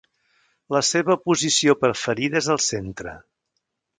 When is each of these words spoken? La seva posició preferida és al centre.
La 0.75 0.79
seva 0.87 1.17
posició 1.25 1.77
preferida 1.85 2.41
és 2.43 2.51
al 2.57 2.61
centre. 2.71 3.17